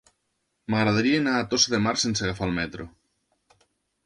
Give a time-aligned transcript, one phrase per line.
[0.73, 2.89] M'agradaria anar a Tossa de Mar sense agafar el metro.